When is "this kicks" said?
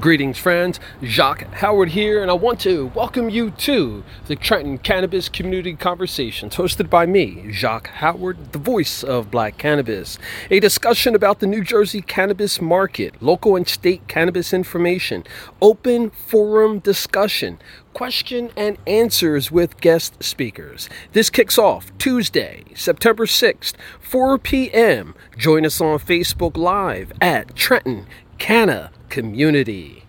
21.12-21.56